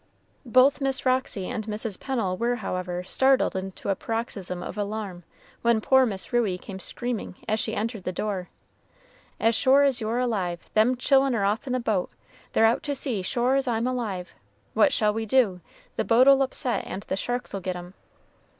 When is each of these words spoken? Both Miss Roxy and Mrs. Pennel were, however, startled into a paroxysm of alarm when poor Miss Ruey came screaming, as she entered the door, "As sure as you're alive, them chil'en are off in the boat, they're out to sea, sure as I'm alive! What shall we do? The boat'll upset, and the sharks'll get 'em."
Both 0.47 0.81
Miss 0.81 1.05
Roxy 1.05 1.47
and 1.47 1.67
Mrs. 1.67 1.99
Pennel 1.99 2.35
were, 2.35 2.55
however, 2.55 3.03
startled 3.03 3.55
into 3.55 3.89
a 3.89 3.95
paroxysm 3.95 4.63
of 4.63 4.75
alarm 4.75 5.23
when 5.61 5.79
poor 5.79 6.07
Miss 6.07 6.33
Ruey 6.33 6.57
came 6.57 6.79
screaming, 6.79 7.35
as 7.47 7.59
she 7.59 7.75
entered 7.75 8.03
the 8.03 8.11
door, 8.11 8.49
"As 9.39 9.53
sure 9.53 9.83
as 9.83 10.01
you're 10.01 10.17
alive, 10.17 10.67
them 10.73 10.97
chil'en 10.97 11.35
are 11.35 11.45
off 11.45 11.67
in 11.67 11.73
the 11.73 11.79
boat, 11.79 12.09
they're 12.53 12.65
out 12.65 12.81
to 12.81 12.95
sea, 12.95 13.21
sure 13.21 13.53
as 13.55 13.67
I'm 13.67 13.85
alive! 13.85 14.33
What 14.73 14.91
shall 14.91 15.13
we 15.13 15.27
do? 15.27 15.61
The 15.97 16.03
boat'll 16.03 16.41
upset, 16.41 16.83
and 16.87 17.03
the 17.03 17.15
sharks'll 17.15 17.59
get 17.61 17.75
'em." 17.75 17.93